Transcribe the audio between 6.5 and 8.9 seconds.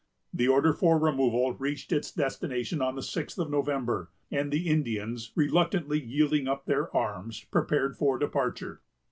their arms, prepared for departure.